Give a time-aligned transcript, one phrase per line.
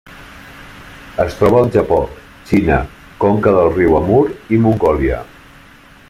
[1.25, 1.99] Es troba al Japó,
[2.51, 2.79] Xina,
[3.25, 4.23] conca del riu Amur
[4.57, 5.21] i Mongòlia.